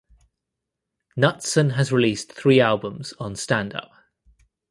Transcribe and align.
Knutson 1.15 1.73
has 1.75 1.91
released 1.91 2.31
three 2.31 2.59
albums 2.59 3.13
on 3.19 3.35
Stand 3.35 3.75
Up! 3.75 3.91